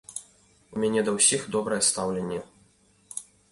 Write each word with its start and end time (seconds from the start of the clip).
У 0.75 0.81
мяне 0.83 1.03
да 1.09 1.13
ўсіх 1.17 1.45
добрае 1.57 1.79
стаўленне. 1.91 2.43